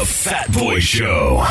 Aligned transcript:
The 0.00 0.06
Fat 0.06 0.50
Boy 0.54 0.80
Show. 0.80 1.44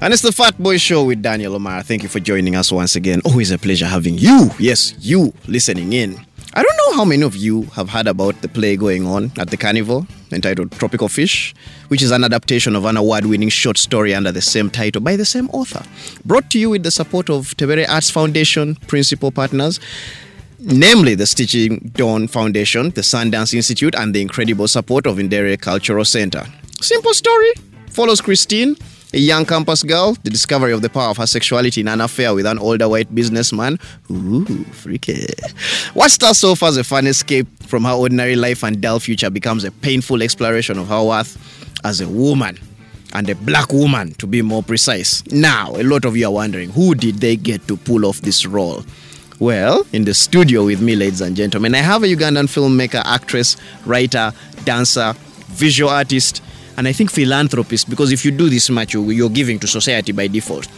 And 0.00 0.12
it's 0.12 0.22
the 0.22 0.30
Fat 0.30 0.56
Boy 0.62 0.78
Show 0.78 1.02
with 1.02 1.20
Daniel 1.20 1.56
Omar. 1.56 1.82
Thank 1.82 2.04
you 2.04 2.08
for 2.08 2.20
joining 2.20 2.54
us 2.54 2.70
once 2.70 2.94
again. 2.94 3.20
Always 3.24 3.50
a 3.50 3.58
pleasure 3.58 3.86
having 3.86 4.16
you, 4.16 4.48
yes, 4.60 4.94
you, 5.00 5.34
listening 5.48 5.92
in. 5.92 6.24
I 6.54 6.62
don't 6.62 6.76
know 6.76 6.92
how 6.98 7.04
many 7.04 7.24
of 7.24 7.34
you 7.34 7.62
have 7.74 7.88
heard 7.88 8.06
about 8.06 8.40
the 8.42 8.48
play 8.48 8.76
going 8.76 9.04
on 9.04 9.32
at 9.38 9.50
the 9.50 9.56
Carnival 9.56 10.06
entitled 10.30 10.70
Tropical 10.70 11.08
Fish, 11.08 11.52
which 11.88 12.00
is 12.00 12.12
an 12.12 12.22
adaptation 12.22 12.76
of 12.76 12.84
an 12.84 12.96
award 12.96 13.26
winning 13.26 13.48
short 13.48 13.76
story 13.76 14.14
under 14.14 14.30
the 14.30 14.40
same 14.40 14.70
title 14.70 15.02
by 15.02 15.16
the 15.16 15.24
same 15.24 15.50
author. 15.50 15.82
Brought 16.24 16.48
to 16.50 16.60
you 16.60 16.70
with 16.70 16.84
the 16.84 16.92
support 16.92 17.28
of 17.28 17.56
Tebere 17.56 17.88
Arts 17.88 18.08
Foundation 18.08 18.76
principal 18.86 19.32
partners, 19.32 19.80
namely 20.62 21.14
the 21.14 21.24
Stichting 21.24 21.92
Doen 21.92 22.28
Foundation, 22.28 22.90
the 22.90 23.00
Sundance 23.00 23.54
Institute, 23.54 23.94
and 23.94 24.14
the 24.14 24.20
incredible 24.20 24.68
support 24.68 25.06
of 25.06 25.16
Ndere 25.16 25.60
Cultural 25.60 26.04
Center. 26.04 26.46
Simple 26.80 27.14
story 27.14 27.52
follows 27.90 28.20
Christine, 28.20 28.76
a 29.12 29.18
young 29.18 29.44
campus 29.44 29.82
girl, 29.82 30.16
the 30.22 30.30
discovery 30.30 30.72
of 30.72 30.82
the 30.82 30.88
power 30.88 31.10
of 31.10 31.18
her 31.18 31.26
sexuality 31.26 31.80
in 31.80 31.88
an 31.88 32.00
affair 32.00 32.34
with 32.34 32.46
an 32.46 32.58
older 32.58 32.88
white 32.88 33.14
businessman. 33.14 33.78
Ooh, 34.10 34.64
freaky. 34.72 35.26
What 35.94 36.10
starts 36.10 36.42
off 36.44 36.62
as 36.62 36.76
a 36.76 36.84
fun 36.84 37.06
escape 37.06 37.46
from 37.64 37.84
her 37.84 37.92
ordinary 37.92 38.36
life 38.36 38.62
and 38.62 38.80
dull 38.80 39.00
future 39.00 39.30
becomes 39.30 39.64
a 39.64 39.70
painful 39.70 40.22
exploration 40.22 40.78
of 40.78 40.88
her 40.88 41.02
worth 41.02 41.36
as 41.84 42.00
a 42.00 42.08
woman. 42.08 42.58
And 43.14 43.28
a 43.28 43.34
black 43.34 43.74
woman, 43.74 44.14
to 44.14 44.26
be 44.26 44.40
more 44.40 44.62
precise. 44.62 45.22
Now, 45.26 45.72
a 45.76 45.82
lot 45.82 46.06
of 46.06 46.16
you 46.16 46.26
are 46.28 46.32
wondering 46.32 46.70
who 46.70 46.94
did 46.94 47.16
they 47.16 47.36
get 47.36 47.68
to 47.68 47.76
pull 47.76 48.06
off 48.06 48.22
this 48.22 48.46
role? 48.46 48.82
Well, 49.46 49.84
in 49.92 50.04
the 50.04 50.14
studio 50.14 50.64
with 50.66 50.80
me, 50.80 50.94
ladies 50.94 51.20
and 51.20 51.34
gentlemen, 51.34 51.74
I 51.74 51.78
have 51.78 52.04
a 52.04 52.06
Ugandan 52.06 52.46
filmmaker, 52.46 53.02
actress, 53.04 53.56
writer, 53.84 54.32
dancer, 54.62 55.14
visual 55.48 55.90
artist, 55.90 56.40
and 56.76 56.86
I 56.86 56.92
think 56.92 57.10
philanthropist 57.10 57.90
because 57.90 58.12
if 58.12 58.24
you 58.24 58.30
do 58.30 58.48
this 58.48 58.70
much, 58.70 58.94
you- 58.94 59.10
you're 59.10 59.28
giving 59.28 59.58
to 59.58 59.66
society 59.66 60.12
by 60.12 60.28
default. 60.28 60.68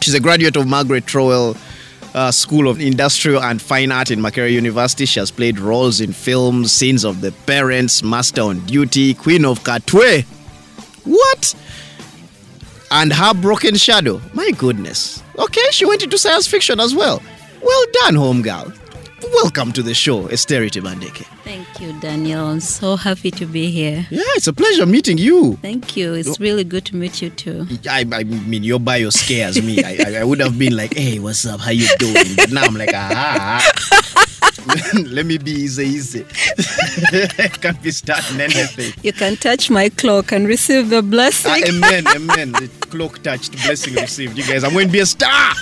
She's 0.00 0.12
a 0.14 0.18
graduate 0.18 0.56
of 0.56 0.66
Margaret 0.66 1.06
Trowell 1.06 1.56
uh, 2.16 2.32
School 2.32 2.66
of 2.68 2.80
Industrial 2.80 3.40
and 3.40 3.62
Fine 3.62 3.92
Art 3.92 4.10
in 4.10 4.18
Makerere 4.20 4.50
University. 4.50 5.04
She 5.06 5.20
has 5.20 5.30
played 5.30 5.60
roles 5.60 6.00
in 6.00 6.12
films, 6.12 6.72
Scenes 6.72 7.04
of 7.04 7.20
the 7.20 7.30
Parents, 7.46 8.02
Master 8.02 8.40
on 8.42 8.58
Duty, 8.66 9.14
Queen 9.14 9.44
of 9.44 9.60
Katwe. 9.62 10.24
What? 11.04 11.54
And 12.90 13.12
her 13.12 13.34
broken 13.34 13.76
shadow. 13.76 14.20
My 14.32 14.50
goodness. 14.50 15.22
Okay, 15.38 15.66
she 15.70 15.84
went 15.84 16.02
into 16.02 16.18
science 16.18 16.48
fiction 16.48 16.80
as 16.80 16.92
well. 16.92 17.22
Well 17.64 17.84
done, 17.92 18.14
home 18.14 18.42
girl. 18.42 18.72
Welcome 19.32 19.72
to 19.72 19.82
the 19.82 19.94
show, 19.94 20.28
Esteri 20.28 20.68
Tebandeke. 20.70 21.24
Thank 21.44 21.80
you, 21.80 21.98
Daniel. 22.00 22.46
I'm 22.46 22.60
so 22.60 22.94
happy 22.96 23.30
to 23.32 23.46
be 23.46 23.70
here. 23.70 24.06
Yeah, 24.10 24.20
it's 24.36 24.46
a 24.46 24.52
pleasure 24.52 24.84
meeting 24.84 25.16
you. 25.16 25.56
Thank 25.62 25.96
you. 25.96 26.12
It's 26.12 26.38
really 26.38 26.62
good 26.64 26.84
to 26.86 26.96
meet 26.96 27.22
you 27.22 27.30
too. 27.30 27.66
I, 27.88 28.04
I 28.12 28.24
mean, 28.24 28.64
your 28.64 28.78
bio 28.80 29.08
scares 29.10 29.62
me. 29.62 29.82
I, 29.82 30.20
I, 30.20 30.24
would 30.24 30.40
have 30.40 30.58
been 30.58 30.76
like, 30.76 30.94
hey, 30.94 31.18
what's 31.20 31.46
up? 31.46 31.60
How 31.60 31.70
you 31.70 31.88
doing? 31.98 32.36
But 32.36 32.52
now 32.52 32.64
I'm 32.64 32.74
like, 32.74 32.90
ah. 32.92 33.62
Let 35.06 35.26
me 35.26 35.38
be 35.38 35.50
easy, 35.52 35.84
easy. 35.86 36.24
Can't 37.60 37.82
be 37.82 37.90
starting 37.90 38.40
anything. 38.40 38.92
You 39.02 39.12
can 39.12 39.36
touch 39.36 39.70
my 39.70 39.88
clock 39.88 40.32
and 40.32 40.46
receive 40.46 40.90
the 40.90 40.98
Ah, 40.98 41.02
blessing. 41.02 41.64
amen, 41.68 42.06
amen. 42.08 42.52
The 42.52 42.68
cloak 42.80 43.22
touched, 43.22 43.52
blessing 43.64 43.94
received. 43.94 44.36
You 44.36 44.44
guys, 44.44 44.64
I'm 44.64 44.72
going 44.72 44.86
to 44.88 44.92
be 44.92 45.00
a 45.00 45.06
star. 45.06 45.52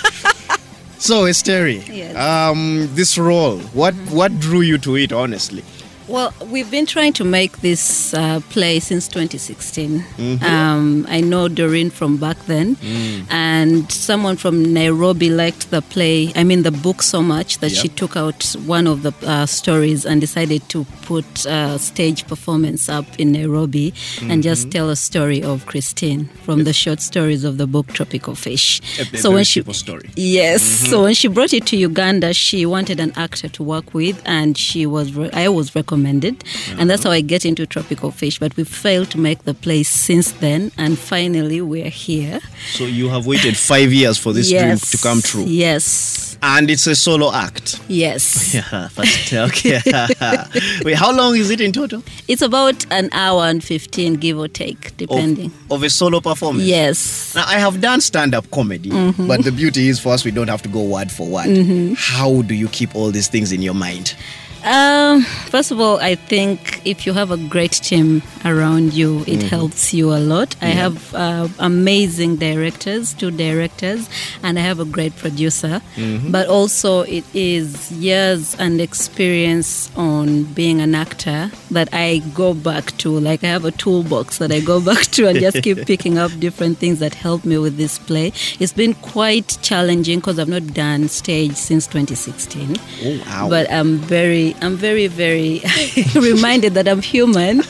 So, 1.03 1.23
Esteri, 1.25 1.83
Yes. 1.89 2.15
um, 2.15 2.87
this 2.95 3.17
role, 3.17 3.59
what 3.73 3.93
what 4.09 4.39
drew 4.39 4.61
you 4.61 4.77
to 4.87 4.95
it, 4.95 5.11
honestly? 5.11 5.61
Well, 6.07 6.33
we've 6.51 6.69
been 6.69 6.85
trying 6.85 7.13
to 7.13 7.23
make 7.23 7.61
this 7.61 8.13
uh, 8.13 8.41
play 8.49 8.79
since 8.81 9.07
2016. 9.07 9.99
Mm-hmm. 9.99 10.43
Um, 10.43 11.05
I 11.09 11.21
know 11.21 11.47
Doreen 11.47 11.89
from 11.89 12.17
back 12.17 12.37
then, 12.45 12.75
Mm. 12.75 13.25
and 13.31 13.91
someone 13.91 14.35
from 14.35 14.73
Nairobi 14.73 15.29
liked 15.29 15.71
the 15.71 15.81
play, 15.81 16.31
I 16.35 16.43
mean, 16.43 16.63
the 16.63 16.71
book 16.71 17.01
so 17.03 17.21
much 17.21 17.59
that 17.59 17.71
she 17.71 17.87
took 17.87 18.17
out 18.17 18.43
one 18.65 18.85
of 18.85 19.03
the 19.03 19.13
uh, 19.25 19.45
stories 19.45 20.05
and 20.05 20.19
decided 20.19 20.67
to 20.69 20.85
put 21.03 21.45
a 21.45 21.79
stage 21.79 22.27
performance 22.27 22.89
up 22.89 23.05
in 23.17 23.31
Nairobi 23.31 23.87
and 24.21 24.31
Mm-hmm. 24.33 24.41
just 24.41 24.71
tell 24.71 24.89
a 24.89 24.95
story 24.97 25.41
of 25.41 25.65
Christine 25.67 26.25
from 26.43 26.65
the 26.65 26.73
short 26.73 26.99
stories 26.99 27.43
of 27.45 27.57
the 27.57 27.65
book 27.67 27.87
Tropical 27.93 28.35
Fish. 28.35 28.81
A- 28.99 29.03
a 29.03 29.31
very 29.31 29.45
simple 29.45 29.73
story. 29.73 30.09
Yes. 30.15 30.61
So 30.63 31.03
when 31.03 31.13
she 31.13 31.29
brought 31.29 31.53
it 31.53 31.65
to 31.67 31.77
Uganda, 31.77 32.33
she 32.33 32.65
wanted 32.65 32.99
an 32.99 33.13
actor 33.15 33.47
to 33.49 33.63
work 33.63 33.93
with, 33.93 34.21
and 34.25 34.57
she 34.57 34.85
was 34.85 35.13
re- 35.13 35.29
I 35.31 35.47
was 35.47 35.73
recommended, 35.75 35.92
and 35.95 36.89
that's 36.89 37.03
how 37.03 37.11
I 37.11 37.21
get 37.21 37.45
into 37.45 37.65
Tropical 37.65 38.11
Fish. 38.11 38.39
But 38.39 38.55
we 38.57 38.63
failed 38.63 39.09
to 39.11 39.17
make 39.19 39.43
the 39.43 39.53
place 39.53 39.89
since 39.89 40.31
then, 40.33 40.71
and 40.77 40.97
finally 40.97 41.61
we're 41.61 41.89
here. 41.89 42.39
So, 42.71 42.85
you 42.85 43.09
have 43.09 43.25
waited 43.27 43.55
five 43.57 43.91
years 43.93 44.17
for 44.17 44.33
this 44.33 44.49
dream 44.49 44.77
to 44.77 44.97
come 44.97 45.21
true. 45.21 45.43
Yes. 45.45 46.37
And 46.45 46.69
it's 46.69 46.87
a 46.87 46.95
solo 46.95 47.31
act. 47.33 47.79
Yes. 47.87 48.53
Yeah, 48.73 48.87
first, 48.89 49.31
okay. 49.33 49.81
Wait, 50.85 50.95
how 50.95 51.11
long 51.15 51.35
is 51.35 51.49
it 51.49 51.61
in 51.61 51.71
total? 51.71 52.03
It's 52.27 52.41
about 52.41 52.85
an 52.91 53.09
hour 53.13 53.43
and 53.43 53.63
fifteen, 53.63 54.15
give 54.15 54.37
or 54.37 54.47
take, 54.47 54.95
depending. 54.97 55.51
of 55.71 55.83
a 55.83 55.89
solo 55.89 56.19
performance? 56.19 56.65
Yes. 56.65 57.33
Now, 57.35 57.45
I 57.47 57.59
have 57.59 57.79
done 57.81 58.01
stand 58.01 58.33
up 58.35 58.49
comedy, 58.51 58.89
Mm-hmm. 58.89 59.27
but 59.27 59.43
the 59.43 59.51
beauty 59.51 59.87
is 59.87 59.99
for 59.99 60.09
us, 60.13 60.23
we 60.25 60.31
don't 60.31 60.49
have 60.49 60.61
to 60.63 60.69
go 60.69 60.83
word 60.83 61.11
for 61.11 61.27
word. 61.27 61.95
How 61.97 62.41
do 62.43 62.53
you 62.53 62.67
keep 62.67 62.93
all 62.95 63.09
these 63.11 63.27
things 63.27 63.51
in 63.51 63.61
your 63.61 63.73
mind? 63.73 64.15
Um, 64.63 65.23
first 65.23 65.71
of 65.71 65.81
all, 65.81 65.97
I 65.99 66.15
think 66.15 66.81
if 66.85 67.05
you 67.05 67.11
have 67.13 67.31
a 67.31 67.37
great 67.37 67.73
team 67.73 68.21
around 68.45 68.93
you, 68.93 69.21
it 69.27 69.43
Mm-hmm. 69.43 69.47
helps 69.47 69.93
you 69.93 70.13
a 70.13 70.19
lot. 70.19 70.55
I 70.61 70.67
have 70.67 71.13
uh, 71.13 71.47
amazing 71.59 72.37
directors, 72.37 73.13
two 73.13 73.29
directors, 73.31 74.07
and 74.41 74.57
I 74.57 74.61
have 74.61 74.79
a 74.79 74.85
great 74.85 75.15
producer. 75.17 75.81
Mm-hmm. 75.97 76.31
But 76.31 76.47
also, 76.47 77.01
it 77.01 77.25
is 77.33 77.91
years 77.91 78.55
and 78.57 78.79
experience 78.79 79.91
on 79.97 80.43
being 80.43 80.79
an 80.81 80.95
actor 80.95 81.51
that 81.71 81.89
I 81.91 82.19
go 82.33 82.53
back 82.53 82.95
to. 82.99 83.09
Like, 83.19 83.43
I 83.43 83.47
have 83.47 83.65
a 83.65 83.71
toolbox 83.71 84.37
that 84.37 84.51
I 84.51 84.61
go 84.61 84.79
back 84.91 85.03
to 85.17 85.27
and 85.27 85.39
just 85.39 85.61
keep 85.61 85.85
picking 85.87 86.17
up 86.17 86.31
different 86.39 86.77
things 86.77 86.99
that 86.99 87.13
help 87.15 87.43
me 87.43 87.57
with 87.57 87.75
this 87.77 87.99
play. 87.99 88.31
It's 88.59 88.73
been 88.73 88.93
quite 88.95 89.57
challenging 89.61 90.19
because 90.19 90.39
I've 90.39 90.47
not 90.47 90.67
done 90.73 91.09
stage 91.09 91.55
since 91.55 91.85
2016 91.87 92.77
Oh, 93.03 93.21
wow. 93.25 93.49
but 93.49 93.69
I'm 93.71 93.97
very, 93.97 94.52
I'm 94.61 94.75
very, 94.75 95.07
very 95.07 95.61
reminded 96.15 96.73
that 96.75 96.87
I'm 96.87 97.01
human. 97.01 97.59
and 97.59 97.65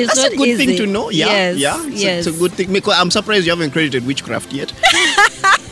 it's 0.00 0.14
That's 0.14 0.16
not 0.16 0.32
a 0.32 0.36
good 0.36 0.56
thing 0.56 0.76
to 0.76 0.86
know. 0.86 1.10
Yeah, 1.10 1.26
yes, 1.26 1.56
yeah. 1.58 1.86
It's, 1.86 2.02
yes. 2.02 2.26
a, 2.26 2.28
it's 2.30 2.36
a 2.36 2.40
good 2.40 2.52
thing. 2.52 2.72
Because 2.72 2.94
I'm 2.98 3.10
surprised 3.10 3.46
you 3.46 3.52
haven't 3.52 3.70
credited 3.70 4.06
witchcraft 4.06 4.52
yet. 4.52 4.72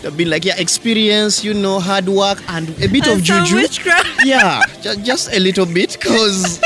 I've 0.04 0.16
been 0.16 0.30
like, 0.30 0.44
yeah, 0.44 0.54
experience, 0.58 1.42
you 1.42 1.52
know, 1.52 1.80
hard 1.80 2.08
work, 2.08 2.40
and 2.48 2.68
a 2.80 2.88
bit 2.88 3.06
of 3.08 3.14
And 3.14 3.26
some 3.26 3.44
juju. 3.44 3.56
witchcraft. 3.56 4.24
yeah, 4.24 4.62
just, 4.80 5.02
just 5.04 5.32
a 5.32 5.40
little 5.40 5.66
bit, 5.66 5.92
because 5.98 6.60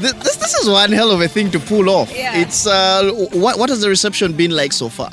this, 0.00 0.12
this 0.12 0.54
is 0.54 0.68
one 0.68 0.92
hell 0.92 1.10
of 1.10 1.20
a 1.20 1.26
thing 1.26 1.50
to 1.50 1.58
pull 1.58 1.90
off. 1.90 2.14
Yeah. 2.14 2.36
It's 2.40 2.66
uh, 2.66 3.10
what 3.32 3.58
what 3.58 3.68
has 3.70 3.80
the 3.80 3.88
reception 3.88 4.32
been 4.34 4.52
like 4.52 4.72
so 4.72 4.88
far? 4.88 5.10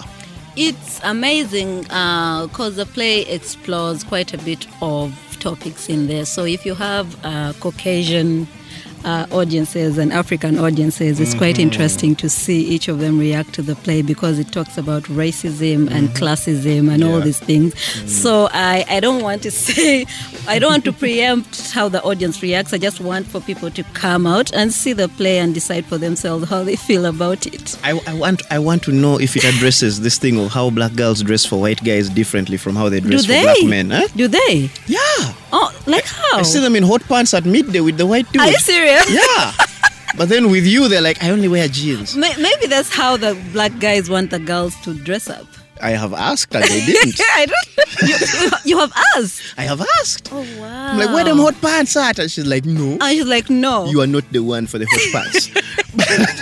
It's 0.55 0.99
amazing 1.03 1.83
because 1.83 2.75
the 2.75 2.85
play 2.85 3.21
explores 3.21 4.03
quite 4.03 4.33
a 4.33 4.37
bit 4.39 4.67
of 4.81 5.13
topics 5.41 5.89
in 5.89 6.07
there. 6.07 6.25
So 6.25 6.45
if 6.45 6.65
you 6.65 6.75
have 6.75 7.07
uh, 7.25 7.53
Caucasian 7.59 8.47
uh, 9.03 9.25
audiences 9.31 9.97
and 9.97 10.11
African 10.13 10.57
audiences, 10.59 11.19
it's 11.19 11.33
quite 11.33 11.55
Mm-hmm. 11.55 11.61
interesting 11.63 12.15
to 12.15 12.29
see 12.29 12.61
each 12.61 12.87
of 12.87 12.99
them 12.99 13.19
react 13.19 13.53
to 13.53 13.61
the 13.61 13.75
play 13.75 14.01
because 14.01 14.39
it 14.39 14.51
talks 14.51 14.77
about 14.77 15.03
racism 15.03 15.89
and 15.91 16.09
classism 16.09 16.89
and 16.89 17.03
all 17.03 17.11
Mm-hmm. 17.17 17.25
These 17.25 17.39
things. 17.39 17.79
So 18.11 18.47
I, 18.51 18.85
I 18.89 18.99
don't 18.99 19.21
want 19.21 19.43
to 19.43 19.51
say, 19.67 20.05
I 20.47 20.59
don't 20.59 20.71
want 20.71 20.85
to 20.85 20.93
preempt 20.93 21.71
how 21.71 21.89
the 21.89 22.01
audience 22.03 22.41
reacts. 22.41 22.73
I 22.73 22.77
just 22.77 22.99
want 23.01 23.27
for 23.27 23.41
people 23.41 23.69
to 23.71 23.83
come 23.93 24.25
out 24.25 24.53
and 24.53 24.71
see 24.73 24.93
the 24.93 25.07
play 25.09 25.39
and 25.39 25.53
decide 25.53 25.85
for 25.85 25.97
themselves 25.97 26.49
how 26.49 26.63
they 26.63 26.75
feel 26.75 27.05
about 27.05 27.45
it. 27.47 27.77
I, 27.83 27.99
I 28.07 28.13
want 28.13 28.41
I 28.51 28.59
want 28.59 28.83
to 28.83 28.91
know 28.91 29.19
if 29.19 29.35
it 29.35 29.43
addresses 29.43 30.01
this 30.01 30.17
thing 30.17 30.39
of 30.39 30.51
how 30.51 30.69
black 30.69 30.93
girls 30.95 31.21
dress 31.21 31.45
for 31.45 31.59
white 31.59 31.83
guys 31.83 32.09
differently 32.09 32.57
from 32.57 32.75
how 32.75 32.89
they 32.89 32.99
dress 32.99 33.25
for 33.25 33.31
they? 33.33 33.43
black 33.43 33.63
men. 33.65 33.89
Huh? 33.91 34.07
Do 34.15 34.27
they? 34.27 34.69
Yeah. 34.87 35.33
Oh, 35.53 35.69
like 35.85 36.05
how? 36.05 36.39
I 36.39 36.41
see 36.43 36.59
them 36.59 36.75
in 36.75 36.83
hot 36.83 37.03
pants 37.03 37.33
at 37.33 37.45
midday 37.45 37.81
with 37.81 37.97
the 37.97 38.05
white 38.05 38.29
dude. 38.31 38.41
Are 38.41 38.47
you 38.49 38.57
serious? 38.59 38.90
Yeah. 39.09 39.53
but 40.17 40.29
then 40.29 40.51
with 40.51 40.65
you, 40.65 40.87
they're 40.87 41.01
like, 41.01 41.23
I 41.23 41.29
only 41.29 41.47
wear 41.47 41.67
jeans. 41.67 42.15
Maybe 42.15 42.67
that's 42.67 42.93
how 42.93 43.17
the 43.17 43.35
black 43.53 43.77
guys 43.79 44.09
want 44.09 44.31
the 44.31 44.39
girls 44.39 44.75
to 44.81 44.93
dress 44.93 45.29
up. 45.29 45.45
I 45.81 45.91
have 45.91 46.13
asked 46.13 46.53
and 46.53 46.63
they 46.63 46.85
didn't. 46.85 47.19
I 47.35 47.45
don't. 47.47 48.07
You, 48.07 48.15
you, 48.41 48.49
you 48.65 48.77
have 48.79 48.93
asked. 49.17 49.41
I 49.57 49.63
have 49.63 49.81
asked. 49.99 50.29
Oh 50.31 50.45
wow. 50.59 50.91
I'm 50.91 50.97
like, 50.99 51.09
where 51.09 51.23
them 51.23 51.37
hot 51.39 51.59
pants 51.59 51.95
at? 51.97 52.19
And 52.19 52.29
she's 52.29 52.45
like, 52.45 52.65
no, 52.65 52.97
And 53.01 53.17
she's 53.17 53.25
like, 53.25 53.49
no. 53.49 53.85
you 53.85 53.99
are 54.01 54.07
not 54.07 54.23
the 54.31 54.39
one 54.43 54.67
for 54.67 54.77
the 54.77 54.85
hot 54.91 55.23
pants. 55.23 55.49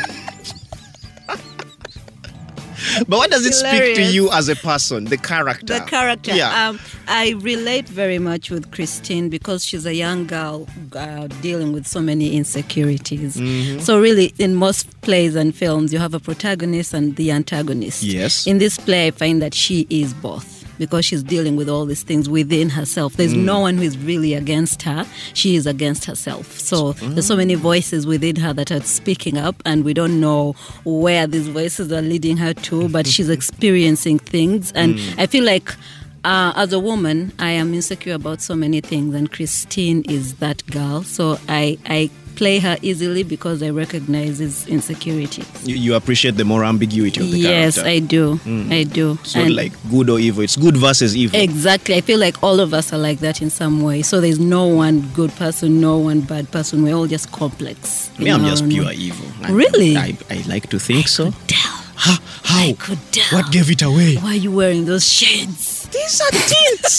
but 3.08 3.18
what 3.18 3.32
does 3.32 3.46
it 3.46 3.54
speak 3.54 3.96
to 3.96 4.04
you 4.04 4.32
as 4.32 4.50
a 4.50 4.56
person, 4.56 5.06
the 5.06 5.18
character? 5.18 5.80
The 5.80 5.82
character. 5.82 6.36
Yeah. 6.36 6.70
Um, 6.70 6.80
I 7.08 7.32
relate 7.40 7.88
very 7.88 8.20
much 8.20 8.50
with 8.50 8.72
Christine 8.72 9.30
because 9.30 9.66
she's 9.66 9.86
a 9.86 9.94
young 9.94 10.28
girl 10.28 10.68
uh, 10.94 11.28
dealing 11.42 11.74
with 11.74 11.88
so 11.88 12.02
many 12.02 12.36
insecurities. 12.36 13.38
Mm-hmm. 13.38 13.80
So, 13.80 14.00
really, 14.00 14.34
in 14.38 14.56
most 14.56 15.02
plays 15.02 15.36
and 15.36 15.56
films, 15.56 15.94
you 15.94 16.00
have 16.00 16.14
a 16.14 16.20
protagonist 16.20 16.94
and 16.94 17.16
the 17.16 17.32
antagonist. 17.32 18.04
Yes. 18.04 18.46
In 18.46 18.58
this 18.58 18.78
play, 18.78 19.08
I 19.08 19.12
find 19.12 19.42
that 19.42 19.54
she 19.54 19.88
is 19.90 20.14
both. 20.14 20.59
Because 20.80 21.06
she's 21.06 21.22
dealing 21.22 21.56
with 21.56 21.70
all 21.70 21.86
these 21.86 22.02
things 22.02 22.28
within 22.28 22.70
herself. 22.70 23.18
There's 23.18 23.34
Mm. 23.36 23.44
no 23.44 23.60
one 23.60 23.78
who 23.78 23.84
is 23.84 23.98
really 23.98 24.34
against 24.34 24.82
her. 24.84 25.06
She 25.36 25.56
is 25.56 25.68
against 25.68 26.06
herself. 26.06 26.60
So 26.60 26.94
there's 26.94 27.28
so 27.28 27.36
many 27.36 27.54
voices 27.54 28.08
within 28.08 28.38
her 28.38 28.54
that 28.54 28.72
are 28.72 28.82
speaking 28.82 29.38
up, 29.38 29.62
and 29.66 29.84
we 29.84 29.94
don't 29.94 30.20
know 30.20 30.56
where 30.86 31.28
these 31.28 31.48
voices 31.48 31.92
are 31.92 32.02
leading 32.02 32.38
her 32.38 32.54
to, 32.54 32.90
but 32.90 33.06
she's 33.06 33.30
experiencing 33.40 34.18
things. 34.20 34.72
And 34.74 34.96
Mm. 34.96 35.20
I 35.20 35.26
feel 35.28 35.44
like 35.44 35.76
uh, 36.26 36.52
as 36.56 36.74
a 36.74 36.80
woman, 36.80 37.32
I 37.40 37.52
am 37.52 37.74
insecure 37.74 38.14
about 38.16 38.42
so 38.42 38.54
many 38.56 38.82
things, 38.82 39.16
and 39.16 39.32
Christine 39.32 40.04
is 40.10 40.34
that 40.36 40.66
girl. 40.68 41.04
So 41.04 41.40
I, 41.48 41.78
I 41.86 42.10
play 42.40 42.58
her 42.60 42.78
easily 42.82 43.24
because 43.24 43.62
I 43.62 43.70
recognize 43.70 44.40
his 44.40 44.66
insecurities. 44.68 45.46
you, 45.68 45.76
you 45.76 45.96
appreciate 45.96 46.36
the 46.38 46.46
more 46.46 46.64
ambiguity 46.64 47.20
of 47.22 47.30
the 47.32 47.38
Yes, 47.38 47.76
character. 47.76 47.90
Yes, 47.92 47.96
I 47.96 48.00
do. 48.00 48.24
Mm. 48.46 48.72
I 48.80 48.84
do. 48.84 49.18
So 49.24 49.40
And- 49.42 49.56
like 49.56 49.74
good 49.92 50.10
or 50.10 50.20
evil. 50.20 50.42
It's 50.44 50.56
good 50.56 50.78
versus 50.78 51.16
evil. 51.16 51.40
Exactly. 51.40 51.96
I 51.96 52.02
feel 52.02 52.20
like 52.20 52.42
all 52.42 52.60
of 52.60 52.74
us 52.74 52.94
are 52.94 52.98
like 53.10 53.20
that 53.20 53.42
in 53.42 53.50
some 53.50 53.82
way. 53.84 54.02
So 54.02 54.22
there's 54.22 54.40
no 54.40 54.66
one 54.68 55.02
good 55.14 55.32
person, 55.36 55.82
no 55.82 55.98
one 55.98 56.22
bad 56.22 56.50
person. 56.52 56.82
We're 56.84 56.96
all 56.96 57.08
just 57.08 57.32
complex. 57.32 58.10
Me, 58.18 58.32
I'm 58.32 58.46
just 58.46 58.68
pure 58.70 58.86
way. 58.86 58.96
evil. 58.96 59.26
I- 59.44 59.52
Really? 59.52 59.98
I, 59.98 60.18
I 60.30 60.44
like 60.48 60.70
to 60.70 60.80
think 60.80 61.08
so. 61.10 61.32
Tell. 61.48 61.76
How? 61.96 62.18
I 62.46 62.76
could 62.80 63.00
tell. 63.12 63.38
What 63.40 63.52
gave 63.52 63.70
it 63.70 63.82
away? 63.82 64.16
Why 64.16 64.32
are 64.32 64.36
you 64.46 64.52
wearing 64.52 64.86
those 64.86 65.06
shades? 65.12 65.88
These 65.92 66.22
are 66.22 66.32
tints. 66.32 66.96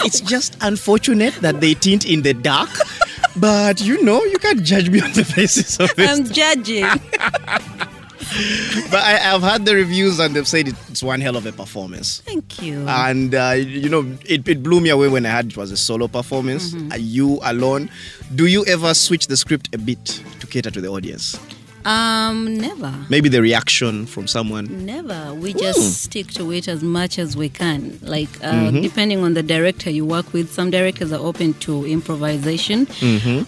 it's 0.04 0.20
just 0.20 0.56
unfortunate 0.60 1.34
that 1.46 1.60
they 1.60 1.74
tint 1.74 2.04
in 2.04 2.22
the 2.22 2.34
dark. 2.34 2.70
But 3.38 3.80
you 3.80 4.02
know, 4.02 4.24
you 4.24 4.38
can't 4.38 4.62
judge 4.62 4.90
me 4.90 5.00
on 5.00 5.12
the 5.12 5.30
basis 5.36 5.78
of 5.78 5.90
it. 5.98 6.08
I'm 6.08 6.24
judging. 6.24 6.84
but 8.90 9.02
I, 9.02 9.32
I've 9.32 9.42
had 9.42 9.64
the 9.64 9.74
reviews 9.74 10.18
and 10.18 10.36
they've 10.36 10.46
said 10.46 10.68
it's 10.68 11.02
one 11.02 11.20
hell 11.20 11.36
of 11.36 11.46
a 11.46 11.52
performance. 11.52 12.20
Thank 12.26 12.60
you. 12.62 12.86
And 12.86 13.34
uh, 13.34 13.54
you 13.56 13.88
know, 13.88 14.18
it, 14.26 14.46
it 14.46 14.62
blew 14.62 14.80
me 14.80 14.90
away 14.90 15.08
when 15.08 15.24
I 15.24 15.30
heard 15.30 15.46
it 15.46 15.56
was 15.56 15.70
a 15.70 15.76
solo 15.76 16.08
performance. 16.08 16.74
Mm-hmm. 16.74 16.92
Uh, 16.92 16.96
you 16.96 17.38
alone. 17.42 17.90
Do 18.34 18.46
you 18.46 18.66
ever 18.66 18.92
switch 18.92 19.28
the 19.28 19.36
script 19.36 19.74
a 19.74 19.78
bit 19.78 20.22
to 20.40 20.46
cater 20.46 20.70
to 20.70 20.80
the 20.80 20.88
audience? 20.88 21.38
Um, 21.88 22.56
never. 22.56 22.94
Maybe 23.08 23.28
the 23.28 23.40
reaction 23.40 24.04
from 24.06 24.26
someone. 24.26 24.84
Never. 24.84 25.32
We 25.34 25.54
just 25.54 26.02
stick 26.02 26.26
to 26.32 26.52
it 26.52 26.68
as 26.68 26.82
much 26.82 27.18
as 27.18 27.36
we 27.36 27.48
can. 27.48 27.98
Like, 28.02 28.28
uh, 28.42 28.70
depending 28.70 29.24
on 29.24 29.32
the 29.34 29.42
director 29.42 29.90
you 29.90 30.04
work 30.04 30.32
with, 30.34 30.52
some 30.52 30.70
directors 30.70 31.12
are 31.12 31.20
open 31.20 31.54
to 31.54 31.86
improvisation, 31.86 32.86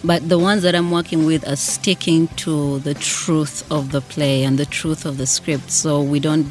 but 0.03 0.27
the 0.27 0.39
ones 0.39 0.63
that 0.63 0.73
I'm 0.73 0.89
working 0.89 1.25
with 1.25 1.47
are 1.47 1.55
sticking 1.55 2.27
to 2.29 2.79
the 2.79 2.95
truth 2.95 3.69
of 3.71 3.91
the 3.91 4.01
play 4.01 4.43
and 4.43 4.57
the 4.57 4.65
truth 4.65 5.05
of 5.05 5.17
the 5.17 5.27
script. 5.27 5.69
So 5.69 6.01
we 6.01 6.19
don't 6.19 6.47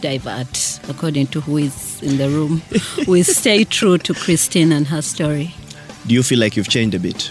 divert 0.00 0.80
according 0.88 1.26
to 1.28 1.40
who 1.42 1.58
is 1.58 2.02
in 2.02 2.16
the 2.16 2.30
room. 2.30 2.62
we 3.06 3.22
stay 3.22 3.64
true 3.64 3.98
to 3.98 4.14
Christine 4.14 4.72
and 4.72 4.86
her 4.86 5.02
story. 5.02 5.54
Do 6.06 6.14
you 6.14 6.22
feel 6.22 6.38
like 6.38 6.56
you've 6.56 6.68
changed 6.68 6.94
a 6.96 6.98
bit 6.98 7.30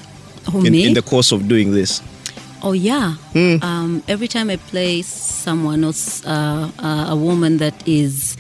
Who, 0.52 0.64
in, 0.64 0.72
me? 0.74 0.86
in 0.86 0.94
the 0.94 1.02
course 1.02 1.32
of 1.32 1.48
doing 1.48 1.72
this? 1.72 2.02
Oh 2.62 2.74
yeah. 2.74 3.16
Um, 3.62 4.04
every 4.08 4.28
time 4.28 4.50
I 4.50 4.58
play 4.58 5.02
someone 5.02 5.84
else, 5.84 6.26
uh, 6.26 6.70
uh, 6.80 7.08
a 7.10 7.16
woman 7.16 7.58
that 7.58 7.88
is 7.88 8.36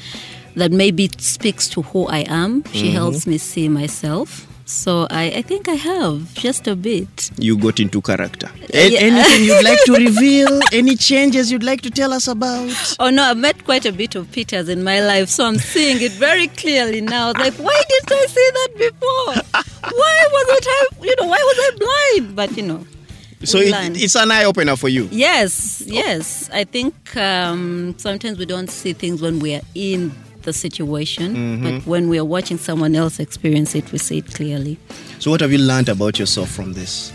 that 0.56 0.72
maybe 0.72 1.10
speaks 1.18 1.68
to 1.70 1.82
who 1.84 2.08
I 2.08 2.20
am, 2.28 2.64
she 2.74 2.92
helps 2.92 3.26
me 3.26 3.38
see 3.38 3.70
myself. 3.70 4.46
So 4.66 5.08
I, 5.10 5.32
I 5.38 5.42
think 5.42 5.68
I 5.68 5.74
have 5.74 6.32
just 6.36 6.68
a 6.68 6.76
bit. 6.76 7.32
You 7.40 7.58
got 7.58 7.80
into 7.80 8.02
character. 8.02 8.52
A- 8.72 8.90
Yeah. 8.92 9.00
Anything 9.00 9.46
you'd 9.46 9.64
like 9.64 9.80
to 9.86 9.94
reveal? 9.94 10.60
Any 10.72 10.96
changes 10.96 11.52
you'd 11.52 11.64
like 11.64 11.82
to 11.82 11.90
tell 11.90 12.14
us 12.14 12.28
about? 12.28 12.70
Oh 13.00 13.10
no, 13.10 13.24
I've 13.24 13.38
met 13.38 13.64
quite 13.66 13.86
a 13.88 13.92
bit 13.92 14.14
of 14.16 14.32
Peters 14.32 14.70
in 14.70 14.84
my 14.84 15.00
life, 15.02 15.30
so 15.30 15.46
I'm 15.46 15.58
seeing 15.58 16.00
it 16.02 16.12
very 16.12 16.48
clearly 16.50 17.02
now. 17.02 17.32
Like, 17.32 17.54
why 17.56 17.82
didn't 17.90 18.12
I 18.12 18.26
see 18.28 18.50
that 18.54 18.70
before? 18.78 19.64
Why 19.92 20.26
wasn't 20.34 20.66
I? 20.68 20.88
You 21.04 21.16
know, 21.20 21.28
why 21.28 21.38
was 21.50 21.58
I 21.58 21.72
blind? 22.20 22.36
But 22.36 22.56
you 22.58 22.64
know. 22.64 22.86
So 23.44 23.58
it, 23.60 23.74
it's 23.96 24.16
an 24.16 24.32
eye 24.32 24.44
opener 24.44 24.76
for 24.76 24.90
you. 24.90 25.08
Yes, 25.12 25.82
yes. 25.86 26.50
I 26.52 26.66
think 26.66 27.16
um, 27.16 27.96
sometimes 27.98 28.38
we 28.38 28.46
don't 28.46 28.70
see 28.70 28.94
things 28.94 29.22
when 29.22 29.40
we 29.40 29.56
are 29.56 29.62
in 29.76 30.12
the 30.42 30.54
situation, 30.54 31.64
but 31.64 31.86
when 31.86 32.10
we 32.10 32.18
are 32.18 32.26
watching 32.26 32.58
someone 32.58 32.96
else 32.96 33.20
experience 33.20 33.76
it, 33.76 33.92
we 33.92 33.98
see 33.98 34.18
it 34.20 34.34
clearly. 34.34 34.78
So 35.20 35.32
what 35.32 35.42
have 35.42 35.52
you 35.52 35.58
learned 35.58 35.90
about 35.90 36.18
yourself 36.20 36.50
from 36.50 36.74
this? 36.74 37.12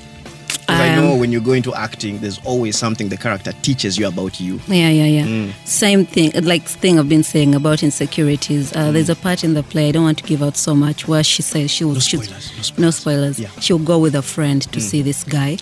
Because 0.67 0.81
I 0.81 0.97
Um, 0.97 1.05
know 1.05 1.17
when 1.17 1.31
you 1.31 1.41
go 1.41 1.53
into 1.53 1.75
acting, 1.75 2.21
there's 2.21 2.41
always 2.45 2.77
something 2.79 3.09
the 3.11 3.17
character 3.17 3.53
teaches 3.63 3.99
you 3.99 4.07
about 4.09 4.41
you. 4.41 4.61
Yeah, 4.67 4.89
yeah, 4.89 5.05
yeah. 5.23 5.53
Same 5.65 6.07
thing, 6.07 6.33
like 6.43 6.67
thing 6.67 6.99
I've 6.99 7.09
been 7.09 7.23
saying 7.23 7.55
about 7.55 7.83
insecurities. 7.83 8.73
Uh, 8.75 8.91
There's 8.91 9.11
a 9.11 9.17
part 9.17 9.45
in 9.45 9.55
the 9.55 9.63
play 9.63 9.89
I 9.89 9.93
don't 9.93 10.05
want 10.05 10.19
to 10.19 10.25
give 10.25 10.43
out 10.43 10.57
so 10.57 10.75
much 10.75 11.07
where 11.07 11.23
she 11.23 11.43
says 11.43 11.71
she 11.71 11.85
will. 11.85 12.01
she's- 12.01 12.25
spoilers, 12.25 12.51
no 12.57 12.63
spoilers. 12.63 12.79
no 12.79 12.91
spoilers. 12.91 13.39
Yeah. 13.41 13.49
She'll 13.61 13.79
go 13.79 13.99
with 13.99 14.15
a 14.15 14.23
friend 14.23 14.63
to 14.73 14.81
see 14.81 15.03
this 15.03 15.23
guy, 15.25 15.59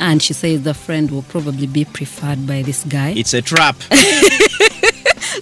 and 0.00 0.22
she 0.22 0.32
says 0.34 0.62
the 0.62 0.74
friend 0.74 1.10
will 1.10 1.22
probably 1.22 1.66
be 1.66 1.84
preferred 1.84 2.46
by 2.46 2.62
this 2.62 2.84
guy. 2.84 3.10
It's 3.16 3.32
a 3.34 3.40
trap. 3.42 3.76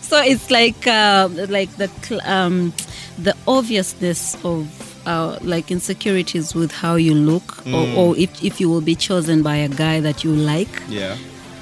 so 0.01 0.21
it's 0.23 0.51
like 0.51 0.87
uh, 0.87 1.29
like 1.49 1.71
the 1.77 1.91
um, 2.25 2.73
the 3.19 3.35
obviousness 3.47 4.37
of 4.45 4.88
uh, 5.09 5.39
like 5.41 5.71
insecurities 5.71 6.55
with 6.55 6.71
how 6.71 6.95
you 6.97 7.15
look 7.15 7.67
or, 7.67 7.87
or 7.97 8.17
if, 8.17 8.45
if 8.45 8.61
you 8.61 8.69
will 8.69 8.83
be 8.83 8.95
chosen 8.95 9.43
by 9.43 9.57
a 9.57 9.69
guy 9.69 10.01
that 10.01 10.23
you 10.23 10.33
like 10.35 10.83
yeah. 10.89 11.17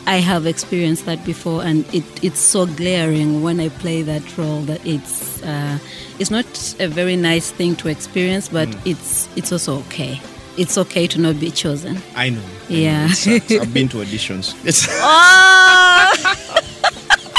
i 0.06 0.16
have 0.16 0.46
experienced 0.46 1.06
that 1.06 1.24
before 1.24 1.62
and 1.62 1.86
it, 1.94 2.04
it's 2.24 2.40
so 2.40 2.66
glaring 2.66 3.42
when 3.42 3.60
i 3.60 3.68
play 3.68 4.02
that 4.02 4.24
role 4.36 4.62
that 4.62 4.84
it's 4.84 5.40
uh, 5.44 5.78
it's 6.18 6.30
not 6.30 6.46
a 6.80 6.88
very 6.88 7.14
nice 7.14 7.52
thing 7.52 7.76
to 7.76 7.88
experience 7.88 8.48
but 8.48 8.68
it's 8.84 9.28
it's 9.36 9.52
also 9.52 9.78
okay 9.78 10.20
it's 10.56 10.76
okay 10.76 11.06
to 11.06 11.20
not 11.20 11.38
be 11.38 11.50
chosen 11.50 11.98
I 12.16 12.30
know. 12.30 12.42
I. 12.68 12.72
Yeah. 12.72 13.08
Sucks. 13.08 13.52
I've 13.52 13.72
been 13.72 13.88
to 13.90 13.98
auditions. 14.04 14.56
It's, 14.66 14.88
oh 14.90 16.42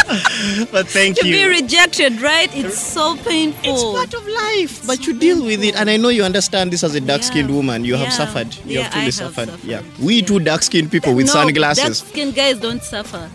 but 0.72 0.88
thank 0.88 1.20
to 1.20 1.28
you. 1.28 1.34
To 1.36 1.50
be 1.50 1.62
rejected 1.62 2.22
right 2.22 2.50
it's 2.56 2.78
so 2.78 3.16
painful 3.18 3.60
it's 3.64 3.84
part 3.84 4.14
of 4.14 4.26
life, 4.28 4.86
but 4.88 5.06
you 5.06 5.14
deal 5.14 5.44
with 5.44 5.64
it. 5.64 5.76
And 5.76 5.90
I 5.90 5.98
know 5.98 6.10
you 6.10 6.24
understand 6.24 6.72
this 6.72 6.84
as 6.84 6.96
a 6.96 7.02
dark 7.02 7.24
skinned 7.24 7.50
Yeah. 7.50 7.56
woman. 7.56 7.86
You 7.86 7.96
have 7.96 8.14
suffered. 8.14 8.56
You 8.66 8.76
Yeah, 8.80 8.84
have 8.84 8.92
truly 8.92 9.06
have 9.06 9.14
suffered. 9.14 9.50
suffered. 9.50 9.64
Yeah. 9.70 9.82
We 10.00 10.22
two 10.22 10.40
dark 10.40 10.64
skinned 10.64 10.92
people 10.92 11.14
with 11.14 11.28
no, 11.28 11.34
sunglasses. 11.34 12.02
Dark 12.02 12.12
skinned 12.12 12.36
guys 12.36 12.58
don't 12.60 12.84
suffer. 12.84 13.30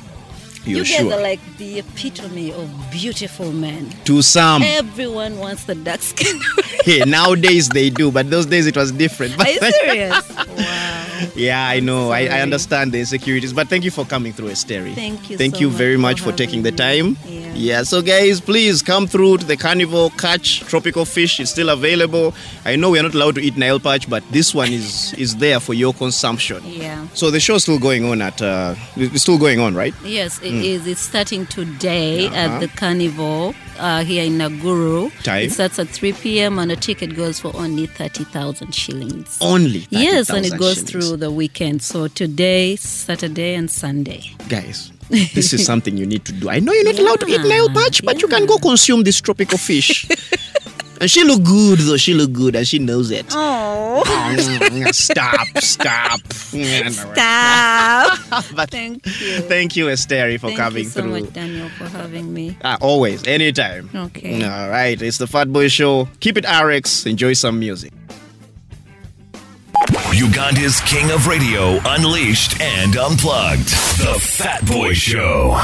You 0.64 0.85
guys 0.85 1.00
are 1.00 1.20
like 1.20 1.41
the 1.59 1.81
epitome 1.81 2.52
of 2.52 2.71
beautiful 2.90 3.52
men. 3.52 3.90
to 4.04 4.23
some. 4.23 4.62
Everyone 4.62 5.38
wants 5.38 5.64
the 5.64 5.75
dark 5.75 6.00
skin. 6.02 6.40
hey, 6.85 7.00
nowadays 7.04 7.69
they 7.69 7.90
do, 7.90 8.12
but 8.12 8.31
those 8.31 8.47
days 8.47 8.66
it 8.66 8.76
was 8.76 8.92
different. 8.92 9.37
But 9.37 9.49
Are 9.49 9.50
you 9.50 9.73
serious? 9.85 10.37
wow. 10.37 11.28
Yeah, 11.37 11.66
I 11.66 11.81
know. 11.81 12.11
I, 12.11 12.23
I 12.26 12.40
understand 12.42 12.92
the 12.92 13.00
insecurities, 13.00 13.52
but 13.52 13.69
thank 13.69 13.85
you 13.85 13.90
for 13.90 14.04
coming 14.04 14.33
through, 14.33 14.49
Esteri. 14.49 14.95
Thank 14.95 15.31
you 15.31 15.37
Thank 15.38 15.54
so 15.57 15.61
you 15.62 15.71
very 15.71 15.97
much 15.97 16.21
for 16.21 16.33
taking 16.33 16.62
the 16.62 16.73
time. 16.73 17.16
me. 17.25 17.51
Yeah. 17.62 17.83
so 17.85 18.02
guys, 18.02 18.40
please 18.40 18.83
come 18.83 19.07
through 19.07 19.38
to 19.38 19.45
the 19.47 19.57
carnival, 19.57 20.11
catch 20.11 20.61
tropical 20.61 21.04
fish. 21.04 21.38
It's 21.40 21.50
still 21.50 21.69
available. 21.71 22.35
I 22.64 22.76
know 22.76 22.90
we 22.90 22.99
are 22.99 23.02
not 23.04 23.14
allowed 23.14 23.37
to 23.37 23.40
eat 23.40 23.57
Nile 23.57 23.78
perch, 23.81 24.09
but 24.11 24.23
this 24.31 24.54
one 24.54 24.73
is 24.73 25.12
is 25.14 25.37
there 25.37 25.61
for 25.61 25.75
your 25.75 25.95
consumption. 25.95 26.61
Yeah. 26.66 27.07
So 27.14 27.31
the 27.31 27.40
show's 27.40 27.62
still 27.62 27.78
going 27.78 28.04
on 28.04 28.21
at 28.23 28.40
uh, 28.42 28.75
it's 28.97 29.23
still 29.23 29.38
going 29.38 29.61
on, 29.61 29.75
right? 29.75 29.95
Yes, 30.04 30.38
it 30.42 30.54
is. 30.54 30.87
It's 30.87 31.00
starting 31.00 31.47
today 31.47 32.26
Uh-huh. 32.26 32.37
at 32.45 32.61
the 32.61 32.69
carnival 32.69 33.54
uh, 33.78 34.04
here 34.04 34.25
in 34.25 34.38
Naguru. 34.38 35.11
Time? 35.23 35.42
It 35.47 35.52
starts 35.52 35.78
at 35.78 35.88
3 35.88 36.12
p.m. 36.12 36.59
and 36.59 36.71
a 36.71 36.76
ticket 36.76 37.16
goes 37.16 37.40
for 37.40 37.50
only 37.57 37.87
30,000 37.87 38.73
shillings. 38.75 39.38
Only 39.40 39.87
yes, 39.90 40.31
and 40.31 40.45
it 40.47 40.59
goes 40.59 40.75
shillings. 40.76 40.90
through 40.90 41.16
the 41.19 41.31
weekend. 41.31 41.83
So 41.83 42.09
today, 42.09 42.76
Saturday, 42.76 43.54
and 43.54 43.71
Sunday. 43.71 44.23
Guys, 44.49 44.91
this 45.09 45.52
is 45.52 45.64
something 45.64 45.97
you 45.97 46.06
need 46.06 46.25
to 46.26 46.32
do. 46.32 46.49
I 46.49 46.59
know 46.61 46.73
you're 46.73 46.85
not 46.85 46.99
allowed 46.99 47.21
to 47.21 47.26
eat 47.26 47.40
Nile 47.42 47.68
perch, 47.71 48.02
but 48.04 48.21
you 48.23 48.28
can 48.28 48.47
go 48.47 48.59
consume 48.59 49.02
this 49.02 49.21
tropical 49.21 49.59
fish. 49.59 50.06
and 51.00 51.11
she 51.11 51.25
look 51.25 51.42
good 51.42 51.80
though. 51.80 51.97
She 51.97 52.14
look 52.14 52.32
good, 52.32 52.54
and 52.56 52.66
she 52.66 52.78
knows 52.78 53.11
it. 53.11 53.26
Oh, 53.30 54.02
stop, 54.92 55.47
stop. 55.59 56.21
stop. 56.32 58.18
but 58.56 58.71
Thank 58.71 59.04
you. 59.21 59.40
thank 59.42 59.76
you, 59.76 59.87
Esteri, 59.87 60.38
for 60.40 60.47
Thank 60.49 60.59
coming 60.59 60.85
you 60.85 60.90
so 60.90 61.02
through. 61.02 61.21
much, 61.21 61.32
Daniel, 61.32 61.68
for 61.71 61.88
having 61.88 62.32
me. 62.32 62.56
Ah, 62.64 62.78
always, 62.80 63.26
anytime. 63.26 63.90
Okay. 63.94 64.42
All 64.44 64.71
right, 64.71 65.00
it's 65.00 65.18
the 65.18 65.26
Fat 65.26 65.52
Boy 65.52 65.68
Show. 65.68 66.09
Keep 66.21 66.38
it 66.38 66.47
RX. 66.49 67.06
Enjoy 67.06 67.32
some 67.35 67.59
music. 67.59 67.92
Uganda's 70.14 70.81
king 70.83 71.11
of 71.11 71.26
radio, 71.26 71.78
unleashed 71.87 72.61
and 72.61 72.97
unplugged. 72.97 73.69
The 73.99 74.19
Fat 74.21 74.64
Boy 74.66 74.92
Show. 74.92 75.62